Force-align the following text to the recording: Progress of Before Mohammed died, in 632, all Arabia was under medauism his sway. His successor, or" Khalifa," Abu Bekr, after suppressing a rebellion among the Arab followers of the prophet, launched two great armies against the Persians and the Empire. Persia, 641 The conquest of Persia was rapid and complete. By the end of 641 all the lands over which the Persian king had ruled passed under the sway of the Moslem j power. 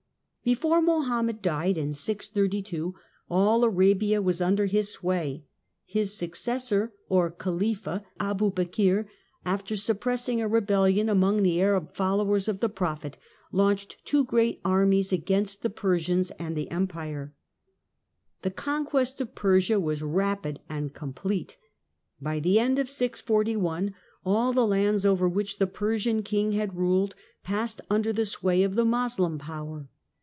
Progress 0.43 0.53
of 0.55 0.61
Before 0.61 0.81
Mohammed 0.81 1.41
died, 1.43 1.77
in 1.77 1.93
632, 1.93 2.95
all 3.29 3.63
Arabia 3.63 4.23
was 4.23 4.41
under 4.41 4.67
medauism 4.67 4.71
his 4.71 4.91
sway. 4.93 5.43
His 5.85 6.17
successor, 6.17 6.93
or" 7.07 7.29
Khalifa," 7.31 8.03
Abu 8.19 8.51
Bekr, 8.51 9.05
after 9.45 9.75
suppressing 9.75 10.41
a 10.41 10.47
rebellion 10.47 11.09
among 11.09 11.43
the 11.43 11.61
Arab 11.61 11.91
followers 11.91 12.47
of 12.47 12.59
the 12.59 12.69
prophet, 12.69 13.19
launched 13.51 14.03
two 14.03 14.23
great 14.25 14.59
armies 14.65 15.13
against 15.13 15.61
the 15.61 15.69
Persians 15.69 16.31
and 16.39 16.55
the 16.55 16.71
Empire. 16.71 17.35
Persia, 18.41 18.55
641 18.55 18.77
The 18.79 18.81
conquest 18.89 19.21
of 19.21 19.35
Persia 19.35 19.79
was 19.79 20.01
rapid 20.01 20.59
and 20.67 20.91
complete. 20.91 21.57
By 22.19 22.39
the 22.39 22.57
end 22.57 22.79
of 22.79 22.89
641 22.89 23.93
all 24.25 24.53
the 24.53 24.65
lands 24.65 25.05
over 25.05 25.29
which 25.29 25.59
the 25.59 25.67
Persian 25.67 26.23
king 26.23 26.53
had 26.53 26.75
ruled 26.75 27.13
passed 27.43 27.79
under 27.91 28.11
the 28.11 28.25
sway 28.25 28.63
of 28.63 28.73
the 28.73 28.83
Moslem 28.85 29.37
j 29.37 29.45
power. 29.45 29.87